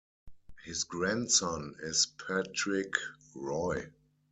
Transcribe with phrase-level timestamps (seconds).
[0.65, 2.95] His grandson is Patrick
[3.35, 3.91] Roy.